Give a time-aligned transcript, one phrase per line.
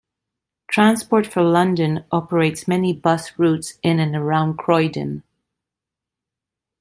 [0.67, 5.21] Transport for London operates many bus routes in and around Croydon.